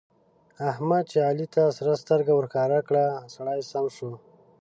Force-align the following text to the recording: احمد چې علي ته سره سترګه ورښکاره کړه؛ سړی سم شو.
احمد 0.71 1.03
چې 1.11 1.17
علي 1.29 1.47
ته 1.53 1.63
سره 1.77 2.01
سترګه 2.03 2.31
ورښکاره 2.35 2.79
کړه؛ 2.87 3.05
سړی 3.35 3.59
سم 3.71 3.85
شو. 3.95 4.11